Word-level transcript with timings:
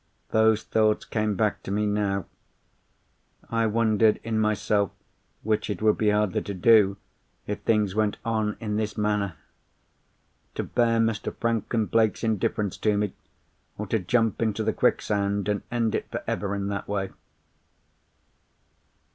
Those 0.31 0.63
thoughts 0.63 1.05
came 1.05 1.35
back 1.35 1.61
to 1.61 1.69
me 1.69 1.85
now. 1.85 2.25
I 3.51 3.67
wondered 3.67 4.19
in 4.23 4.39
myself 4.39 4.89
which 5.43 5.69
it 5.69 5.79
would 5.83 5.99
be 5.99 6.09
harder 6.09 6.41
to 6.41 6.53
do, 6.55 6.97
if 7.45 7.59
things 7.61 7.93
went 7.93 8.17
on 8.25 8.57
in 8.59 8.77
this 8.77 8.97
manner—to 8.97 10.63
bear 10.63 10.99
Mr. 10.99 11.35
Franklin 11.35 11.85
Blake's 11.85 12.23
indifference 12.23 12.77
to 12.77 12.97
me, 12.97 13.13
or 13.77 13.85
to 13.85 13.99
jump 13.99 14.41
into 14.41 14.63
the 14.63 14.73
quicksand 14.73 15.47
and 15.47 15.61
end 15.71 15.93
it 15.93 16.09
for 16.09 16.23
ever 16.25 16.55
in 16.55 16.67
that 16.69 16.87
way? 16.87 17.11